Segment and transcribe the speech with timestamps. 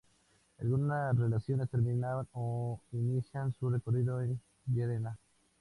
[0.59, 5.15] Algunas relaciones terminan o inician su recorrido en Llerena.